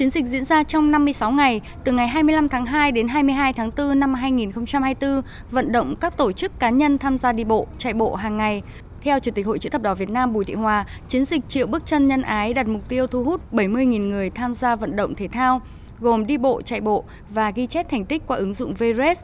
Chiến 0.00 0.10
dịch 0.10 0.26
diễn 0.26 0.44
ra 0.44 0.62
trong 0.62 0.90
56 0.90 1.30
ngày, 1.30 1.60
từ 1.84 1.92
ngày 1.92 2.08
25 2.08 2.48
tháng 2.48 2.66
2 2.66 2.92
đến 2.92 3.08
22 3.08 3.52
tháng 3.52 3.70
4 3.76 4.00
năm 4.00 4.14
2024, 4.14 5.22
vận 5.50 5.72
động 5.72 5.94
các 6.00 6.16
tổ 6.16 6.32
chức 6.32 6.58
cá 6.58 6.70
nhân 6.70 6.98
tham 6.98 7.18
gia 7.18 7.32
đi 7.32 7.44
bộ, 7.44 7.66
chạy 7.78 7.94
bộ 7.94 8.14
hàng 8.14 8.36
ngày. 8.36 8.62
Theo 9.00 9.20
Chủ 9.20 9.30
tịch 9.30 9.46
Hội 9.46 9.58
Chữ 9.58 9.68
thập 9.68 9.82
đỏ 9.82 9.94
Việt 9.94 10.10
Nam 10.10 10.32
Bùi 10.32 10.44
Thị 10.44 10.54
Hòa, 10.54 10.84
chiến 11.08 11.24
dịch 11.24 11.48
Triệu 11.48 11.66
bước 11.66 11.82
chân 11.86 12.08
nhân 12.08 12.22
ái 12.22 12.54
đặt 12.54 12.68
mục 12.68 12.88
tiêu 12.88 13.06
thu 13.06 13.24
hút 13.24 13.40
70.000 13.52 14.08
người 14.08 14.30
tham 14.30 14.54
gia 14.54 14.76
vận 14.76 14.96
động 14.96 15.14
thể 15.14 15.28
thao, 15.28 15.60
gồm 16.00 16.26
đi 16.26 16.38
bộ, 16.38 16.62
chạy 16.62 16.80
bộ 16.80 17.04
và 17.30 17.50
ghi 17.50 17.66
chép 17.66 17.90
thành 17.90 18.04
tích 18.04 18.22
qua 18.26 18.36
ứng 18.36 18.52
dụng 18.52 18.74
VRES 18.74 19.18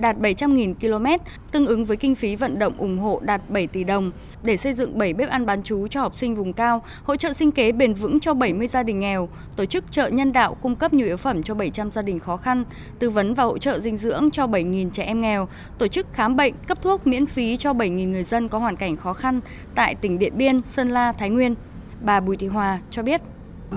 đạt 0.00 0.16
700.000 0.16 0.74
km, 0.74 1.24
tương 1.52 1.66
ứng 1.66 1.84
với 1.84 1.96
kinh 1.96 2.14
phí 2.14 2.36
vận 2.36 2.58
động 2.58 2.74
ủng 2.78 2.98
hộ 2.98 3.20
đạt 3.22 3.50
7 3.50 3.66
tỷ 3.66 3.84
đồng 3.84 4.10
để 4.42 4.56
xây 4.56 4.74
dựng 4.74 4.98
7 4.98 5.14
bếp 5.14 5.28
ăn 5.28 5.46
bán 5.46 5.62
trú 5.62 5.86
cho 5.88 6.00
học 6.00 6.14
sinh 6.14 6.36
vùng 6.36 6.52
cao, 6.52 6.82
hỗ 7.04 7.16
trợ 7.16 7.32
sinh 7.32 7.52
kế 7.52 7.72
bền 7.72 7.94
vững 7.94 8.20
cho 8.20 8.34
70 8.34 8.68
gia 8.68 8.82
đình 8.82 9.00
nghèo, 9.00 9.28
tổ 9.56 9.64
chức 9.64 9.84
chợ 9.90 10.08
nhân 10.08 10.32
đạo 10.32 10.54
cung 10.54 10.76
cấp 10.76 10.92
nhu 10.92 11.04
yếu 11.04 11.16
phẩm 11.16 11.42
cho 11.42 11.54
700 11.54 11.90
gia 11.90 12.02
đình 12.02 12.18
khó 12.18 12.36
khăn, 12.36 12.64
tư 12.98 13.10
vấn 13.10 13.34
và 13.34 13.44
hỗ 13.44 13.58
trợ 13.58 13.80
dinh 13.80 13.96
dưỡng 13.96 14.30
cho 14.30 14.46
7.000 14.46 14.90
trẻ 14.90 15.02
em 15.02 15.20
nghèo, 15.20 15.48
tổ 15.78 15.88
chức 15.88 16.06
khám 16.12 16.36
bệnh, 16.36 16.54
cấp 16.66 16.82
thuốc 16.82 17.06
miễn 17.06 17.26
phí 17.26 17.56
cho 17.56 17.72
7.000 17.72 18.10
người 18.10 18.24
dân 18.24 18.48
có 18.48 18.58
hoàn 18.58 18.76
cảnh 18.76 18.96
khó 18.96 19.12
khăn 19.12 19.40
tại 19.74 19.94
tỉnh 19.94 20.18
Điện 20.18 20.32
Biên, 20.36 20.62
Sơn 20.62 20.88
La, 20.88 21.12
Thái 21.12 21.30
Nguyên. 21.30 21.54
Bà 22.00 22.20
Bùi 22.20 22.36
Thị 22.36 22.46
Hòa 22.46 22.78
cho 22.90 23.02
biết 23.02 23.20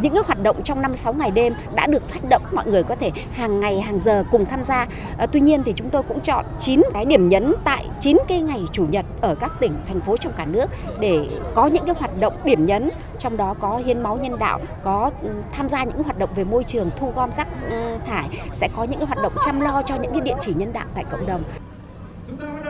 những 0.02 0.14
cái 0.14 0.24
hoạt 0.26 0.44
động 0.44 0.64
trong 0.64 0.82
56 0.82 1.14
ngày 1.14 1.32
đêm 1.32 1.54
đã 1.76 1.88
được 1.88 2.10
phát 2.10 2.30
động 2.30 2.42
mọi 2.52 2.68
người 2.68 2.84
có 2.84 2.96
thể 2.96 3.12
hàng 3.32 3.60
ngày 3.60 3.82
hàng 3.82 4.00
giờ 4.00 4.24
cùng 4.32 4.46
tham 4.46 4.64
gia. 4.64 4.88
À, 5.18 5.26
tuy 5.26 5.40
nhiên 5.40 5.64
thì 5.64 5.74
chúng 5.76 5.90
tôi 5.90 6.04
cũng 6.04 6.20
chọn 6.20 6.46
9 6.60 6.82
cái 6.94 7.06
điểm 7.06 7.30
nhấn 7.30 7.54
tại 7.64 7.86
9 8.00 8.18
cái 8.28 8.42
ngày 8.42 8.62
chủ 8.72 8.86
nhật 8.92 9.06
ở 9.22 9.36
các 9.36 9.52
tỉnh 9.60 9.74
thành 9.88 10.02
phố 10.02 10.18
trong 10.18 10.34
cả 10.38 10.46
nước 10.46 10.70
để 11.00 11.28
có 11.56 11.68
những 11.68 11.86
cái 11.86 11.96
hoạt 12.00 12.12
động 12.20 12.34
điểm 12.44 12.66
nhấn. 12.66 12.90
Trong 13.20 13.38
đó 13.38 13.56
có 13.60 13.78
hiến 13.86 14.04
máu 14.04 14.18
nhân 14.18 14.40
đạo 14.40 14.60
có 14.84 15.12
ừ, 15.22 15.30
tham 15.52 15.70
gia 15.70 15.84
những 15.84 16.04
hoạt 16.04 16.18
động 16.18 16.30
về 16.36 16.44
môi 16.44 16.64
trường 16.64 16.90
thu 16.98 17.12
gom 17.16 17.32
rác 17.32 17.48
ừ, 17.70 17.98
thải 18.06 18.30
sẽ 18.54 18.70
có 18.76 18.84
những 18.84 19.00
cái 19.00 19.08
hoạt 19.08 19.22
động 19.24 19.34
chăm 19.46 19.62
lo 19.62 19.82
cho 19.82 19.96
những 19.96 20.12
cái 20.12 20.22
địa 20.22 20.36
chỉ 20.42 20.54
nhân 20.54 20.74
đạo 20.74 20.86
tại 20.96 21.04
cộng 21.12 21.26
đồng. 21.26 21.42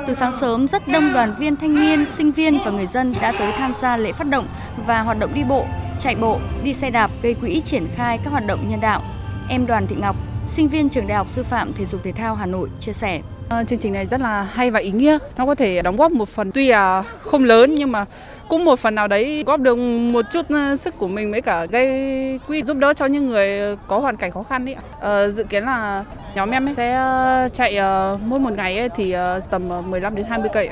Từ 0.07 0.13
sáng 0.13 0.33
sớm, 0.41 0.67
rất 0.67 0.87
đông 0.87 1.13
đoàn 1.13 1.35
viên 1.39 1.55
thanh 1.55 1.75
niên, 1.75 2.05
sinh 2.13 2.31
viên 2.31 2.59
và 2.65 2.71
người 2.71 2.87
dân 2.87 3.15
đã 3.21 3.33
tới 3.39 3.51
tham 3.57 3.73
gia 3.81 3.97
lễ 3.97 4.11
phát 4.11 4.27
động 4.27 4.47
và 4.85 5.01
hoạt 5.01 5.19
động 5.19 5.33
đi 5.33 5.43
bộ 5.43 5.65
chạy 5.99 6.15
bộ, 6.15 6.39
đi 6.63 6.73
xe 6.73 6.89
đạp 6.89 7.11
gây 7.21 7.33
quỹ 7.33 7.61
triển 7.65 7.87
khai 7.95 8.19
các 8.23 8.29
hoạt 8.31 8.45
động 8.47 8.69
nhân 8.69 8.81
đạo. 8.81 9.01
Em 9.49 9.67
Đoàn 9.67 9.87
Thị 9.87 9.95
Ngọc, 9.99 10.15
sinh 10.47 10.67
viên 10.67 10.89
trường 10.89 11.07
Đại 11.07 11.17
học 11.17 11.27
Sư 11.29 11.43
phạm 11.43 11.73
Thể 11.73 11.85
dục 11.85 12.01
Thể 12.03 12.11
thao 12.11 12.35
Hà 12.35 12.45
Nội 12.45 12.69
chia 12.79 12.93
sẻ. 12.93 13.21
Ờ, 13.49 13.63
chương 13.63 13.79
trình 13.79 13.93
này 13.93 14.05
rất 14.05 14.21
là 14.21 14.43
hay 14.43 14.71
và 14.71 14.79
ý 14.79 14.91
nghĩa. 14.91 15.17
Nó 15.37 15.45
có 15.45 15.55
thể 15.55 15.81
đóng 15.81 15.95
góp 15.95 16.11
một 16.11 16.29
phần 16.29 16.51
tuy 16.51 16.67
là 16.67 17.01
không 17.01 17.43
lớn 17.43 17.75
nhưng 17.75 17.91
mà 17.91 18.05
cũng 18.47 18.65
một 18.65 18.79
phần 18.79 18.95
nào 18.95 19.07
đấy 19.07 19.43
góp 19.47 19.59
được 19.59 19.75
một 20.11 20.25
chút 20.31 20.45
ờ, 20.49 20.75
sức 20.75 20.97
của 20.97 21.07
mình 21.07 21.31
với 21.31 21.41
cả 21.41 21.65
gây 21.65 22.39
quỹ 22.47 22.63
giúp 22.63 22.77
đỡ 22.77 22.93
cho 22.93 23.05
những 23.05 23.27
người 23.27 23.75
có 23.87 23.99
hoàn 23.99 24.15
cảnh 24.15 24.31
khó 24.31 24.43
khăn 24.43 24.65
đấy 24.65 24.75
À, 24.75 24.83
ờ, 24.99 25.31
dự 25.31 25.43
kiến 25.43 25.63
là 25.63 26.03
nhóm 26.35 26.51
em 26.51 26.67
ấy 26.67 26.75
sẽ 26.75 27.07
chạy 27.53 27.79
mỗi 28.25 28.39
một 28.39 28.51
ngày 28.57 28.77
ấy 28.77 28.89
thì 28.95 29.15
tầm 29.49 29.89
15 29.89 30.15
đến 30.15 30.25
20 30.25 30.49
cây. 30.53 30.69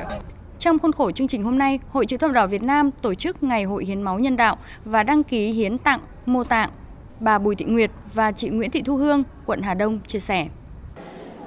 Trong 0.62 0.80
khuôn 0.80 0.92
khổ 0.92 1.12
chương 1.12 1.28
trình 1.28 1.44
hôm 1.44 1.58
nay, 1.58 1.80
Hội 1.92 2.06
Chữ 2.06 2.18
thập 2.18 2.32
đỏ 2.32 2.48
Việt 2.48 2.64
Nam 2.64 2.92
tổ 3.02 3.14
chức 3.14 3.44
Ngày 3.44 3.64
hội 3.64 3.86
hiến 3.86 4.02
máu 4.02 4.20
nhân 4.20 4.38
đạo 4.38 4.58
và 4.86 5.04
đăng 5.04 5.24
ký 5.24 5.52
hiến 5.52 5.78
tặng 5.78 6.00
mô 6.26 6.44
tạng. 6.44 6.70
Bà 7.20 7.40
Bùi 7.40 7.56
Thị 7.56 7.66
Nguyệt 7.66 7.92
và 8.14 8.32
chị 8.32 8.50
Nguyễn 8.50 8.72
Thị 8.72 8.82
Thu 8.82 8.96
Hương, 8.96 9.24
quận 9.46 9.62
Hà 9.62 9.74
Đông 9.74 10.00
chia 10.08 10.20
sẻ. 10.20 10.48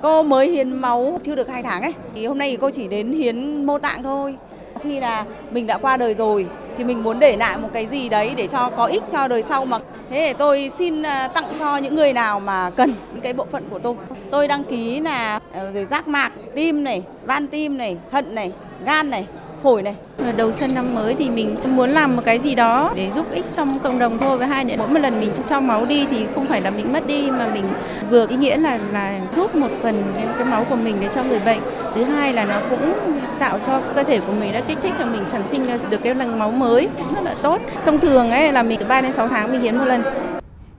Cô 0.03 0.23
mới 0.23 0.51
hiến 0.51 0.73
máu 0.73 1.19
chưa 1.23 1.35
được 1.35 1.49
2 1.49 1.63
tháng 1.63 1.83
ấy, 1.83 1.95
thì 2.15 2.27
hôm 2.27 2.39
nay 2.39 2.51
thì 2.51 2.57
cô 2.57 2.71
chỉ 2.71 2.89
đến 2.89 3.13
hiến 3.13 3.67
mô 3.67 3.79
tạng 3.79 4.03
thôi. 4.03 4.37
Khi 4.83 5.01
là 5.01 5.25
mình 5.51 5.67
đã 5.67 5.79
qua 5.79 5.97
đời 5.97 6.15
rồi 6.15 6.47
thì 6.77 6.85
mình 6.85 7.03
muốn 7.03 7.19
để 7.19 7.37
lại 7.37 7.59
một 7.59 7.69
cái 7.73 7.87
gì 7.87 8.09
đấy 8.09 8.35
để 8.37 8.47
cho 8.47 8.71
có 8.77 8.87
ích 8.87 9.03
cho 9.13 9.29
đời 9.29 9.43
sau 9.43 9.65
mà. 9.65 9.79
Thế 10.11 10.27
thì 10.29 10.39
tôi 10.39 10.71
xin 10.79 11.03
à, 11.03 11.29
tặng 11.29 11.45
cho 11.59 11.77
những 11.77 11.95
người 11.95 12.13
nào 12.13 12.41
mà 12.41 12.71
cần 12.71 12.95
những 13.13 13.21
cái 13.23 13.33
bộ 13.33 13.45
phận 13.45 13.65
của 13.71 13.79
tôi. 13.79 13.95
Tôi 14.31 14.49
đăng 14.49 14.65
ký 14.65 15.01
là 15.01 15.41
ờ, 15.53 15.73
rồi 15.73 15.85
giác 15.85 16.09
mạc, 16.09 16.33
tim 16.55 16.85
này, 16.85 17.03
van 17.27 17.47
tim 17.47 17.79
này, 17.79 17.97
thận 18.11 18.35
này, 18.35 18.53
gan 18.87 19.11
này, 19.11 19.27
phổi 19.63 19.83
này. 19.83 19.95
Đầu 20.37 20.53
xuân 20.53 20.75
năm 20.75 20.95
mới 20.95 21.15
thì 21.15 21.31
mình 21.31 21.57
muốn 21.67 21.91
làm 21.91 22.17
một 22.17 22.23
cái 22.25 22.39
gì 22.39 22.55
đó 22.55 22.93
để 22.97 23.11
giúp 23.15 23.27
ích 23.33 23.45
trong 23.57 23.79
cộng 23.79 23.99
đồng 23.99 24.19
thôi 24.19 24.39
Với 24.39 24.47
hai 24.47 24.65
nữa 24.65 24.75
mỗi 24.79 24.89
một 24.89 25.01
lần 25.01 25.21
mình 25.21 25.31
cho 25.47 25.61
máu 25.61 25.85
đi 25.85 26.07
thì 26.11 26.27
không 26.35 26.47
phải 26.47 26.61
là 26.61 26.71
mình 26.71 26.93
mất 26.93 27.07
đi, 27.07 27.31
mà 27.31 27.49
mình 27.55 27.65
vừa 28.11 28.27
ý 28.29 28.37
nghĩa 28.37 28.57
là 28.57 28.79
là 28.93 29.15
giúp 29.37 29.55
một 29.55 29.71
phần 29.83 30.03
cái 30.37 30.45
máu 30.45 30.65
của 30.71 30.77
mình 30.77 30.97
để 31.01 31.09
cho 31.15 31.23
người 31.25 31.39
bệnh. 31.39 31.61
Thứ 31.95 32.05
hai 32.05 32.33
là 32.33 32.45
nó 32.45 32.61
cũng 32.71 32.93
tạo 33.39 33.59
cho 33.67 33.81
cơ 33.95 34.03
thể 34.03 34.19
của 34.27 34.33
mình 34.33 34.53
đã 34.53 34.61
kích 34.61 34.79
thích 34.83 34.93
là 34.99 35.05
mình 35.05 35.23
sản 35.27 35.43
sinh 35.49 35.67
được 35.91 35.99
cái 36.03 36.15
lần 36.15 36.39
máu 36.39 36.51
mới 36.51 36.89
rất 37.15 37.25
là 37.25 37.35
tốt. 37.43 37.61
Thông 37.85 37.99
thường 37.99 38.31
ấy 38.31 38.53
là 38.53 38.63
mình 38.63 38.79
từ 38.81 38.87
3 38.87 39.01
đến 39.01 39.13
6 39.13 39.29
tháng 39.29 39.53
mình 39.53 39.61
hiến 39.61 39.77
một 39.77 39.85
lần. 39.85 40.03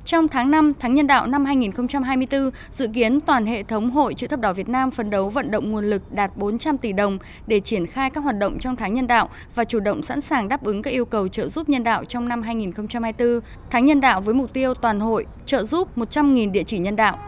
Trong 0.05 0.27
tháng 0.27 0.51
5, 0.51 0.73
tháng 0.79 0.95
nhân 0.95 1.07
đạo 1.07 1.27
năm 1.27 1.45
2024, 1.45 2.51
dự 2.71 2.87
kiến 2.93 3.19
toàn 3.21 3.45
hệ 3.45 3.63
thống 3.63 3.89
Hội 3.89 4.13
Chữ 4.13 4.27
thập 4.27 4.39
đỏ 4.39 4.53
Việt 4.53 4.69
Nam 4.69 4.91
phấn 4.91 5.09
đấu 5.09 5.29
vận 5.29 5.51
động 5.51 5.71
nguồn 5.71 5.85
lực 5.85 6.01
đạt 6.11 6.37
400 6.37 6.77
tỷ 6.77 6.93
đồng 6.93 7.17
để 7.47 7.59
triển 7.59 7.87
khai 7.87 8.09
các 8.09 8.23
hoạt 8.23 8.37
động 8.37 8.59
trong 8.59 8.75
tháng 8.75 8.93
nhân 8.93 9.07
đạo 9.07 9.29
và 9.55 9.65
chủ 9.65 9.79
động 9.79 10.03
sẵn 10.03 10.21
sàng 10.21 10.47
đáp 10.47 10.63
ứng 10.63 10.81
các 10.81 10.91
yêu 10.91 11.05
cầu 11.05 11.27
trợ 11.27 11.47
giúp 11.47 11.69
nhân 11.69 11.83
đạo 11.83 12.05
trong 12.05 12.27
năm 12.27 12.41
2024. 12.41 13.39
Tháng 13.69 13.85
nhân 13.85 14.01
đạo 14.01 14.21
với 14.21 14.33
mục 14.33 14.53
tiêu 14.53 14.73
toàn 14.73 14.99
hội 14.99 15.25
trợ 15.45 15.63
giúp 15.63 15.97
100.000 15.97 16.51
địa 16.51 16.63
chỉ 16.63 16.77
nhân 16.77 16.95
đạo. 16.95 17.19